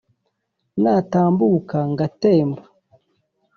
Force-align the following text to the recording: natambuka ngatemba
natambuka 0.81 1.77
ngatemba 1.91 2.61